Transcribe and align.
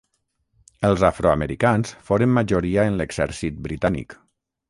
Els 0.87 1.03
afroamericans 1.09 1.93
foren 2.09 2.33
majoria 2.39 2.87
en 2.93 2.99
l'exèrcit 3.03 3.63
britànic. 3.67 4.17